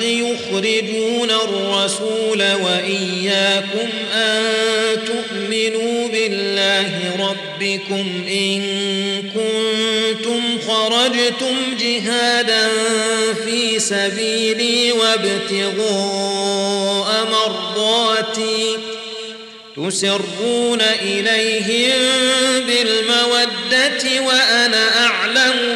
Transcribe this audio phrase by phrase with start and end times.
[0.00, 4.42] يخرجون الرسول وإياكم أن
[5.06, 8.62] تؤمنوا بالله ربكم إن
[9.34, 12.68] كنتم خرجتم جهادا
[13.44, 16.36] في سبيلي وابتغاء
[17.30, 18.76] مرضاتي
[19.76, 22.00] تسرون إليهم
[22.66, 25.75] بالمودة وأنا أعلم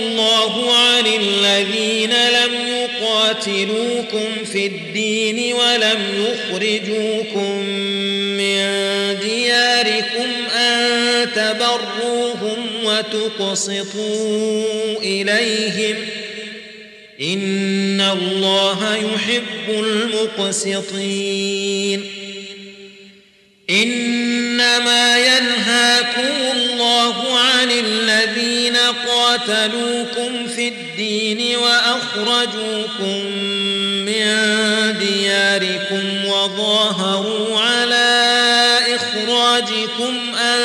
[0.31, 7.57] الله عن الذين لم يقاتلوكم في الدين ولم يخرجوكم
[8.37, 8.61] من
[9.21, 14.65] دياركم أن تبروهم وتقسطوا
[15.01, 15.95] إليهم
[17.21, 19.69] إن الله يحب
[20.39, 21.41] المقسطين
[23.69, 25.30] إنما ينهاكم
[29.31, 33.25] قاتلوكم في الدين وأخرجوكم
[34.05, 34.25] من
[34.99, 38.29] دياركم وظاهروا على
[38.95, 40.59] إخراجكم أن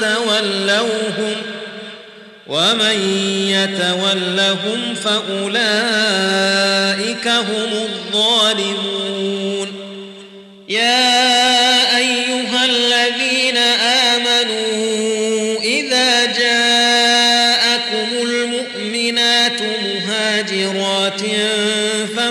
[0.00, 1.36] تولوهم
[2.46, 2.98] ومن
[3.48, 5.58] يتولهم فأولئك
[7.28, 9.68] هم الظالمون.
[10.68, 11.07] يا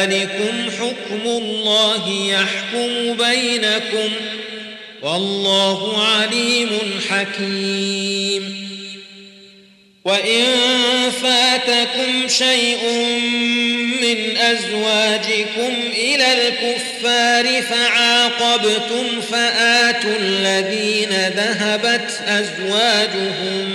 [0.00, 4.12] ذلكم حكم الله يحكم بينكم
[5.02, 6.68] والله عليم
[7.10, 8.70] حكيم.
[10.04, 10.44] وإن
[11.22, 12.78] فاتكم شيء
[14.02, 23.70] من أزواجكم إلى الكفار فعاقبتم فآتوا الذين ذهبت أزواجهم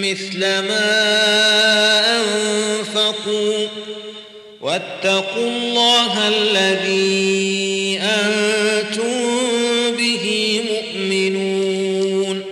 [0.00, 1.00] مثل ما
[2.16, 2.79] أنفقوا
[4.70, 9.16] واتقوا الله الذي أنتم
[9.98, 12.42] به مؤمنون.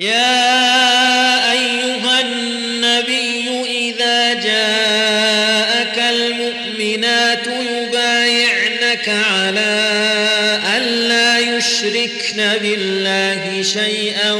[0.00, 9.82] يا أيها النبي إذا جاءك المؤمنات يبايعنك على
[10.76, 14.32] ألا يشركن بالله شيئا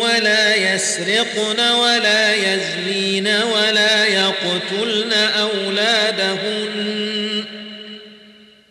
[0.00, 4.95] ولا يسرقن ولا يزنين ولا يقتلن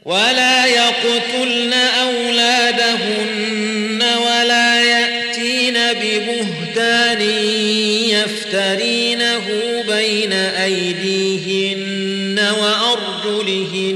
[0.05, 3.55] ولا يقتلن أولادهن
[4.01, 7.21] ولا يأتين ببهتان
[8.09, 9.41] يفترينه
[9.87, 11.75] بين أيديهن
[12.61, 13.95] وأرجلهن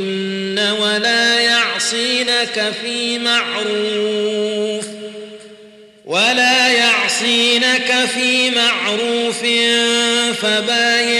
[0.79, 4.85] ولا يعصينك في معروف
[6.05, 9.39] ولا يعصينك في معروف
[10.41, 11.18] فبايعهن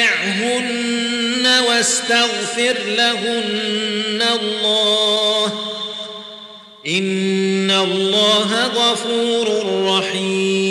[1.80, 5.54] واستغفر لهن الله.
[6.88, 9.48] إن الله غفور
[9.86, 10.69] رحيم.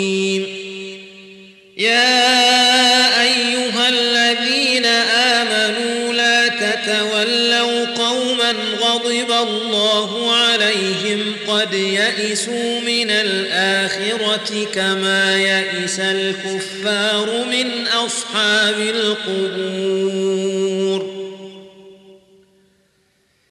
[9.05, 20.29] غضب الله عليهم قد يئسوا من الآخرة كما يئس الكفار من أصحاب القبور.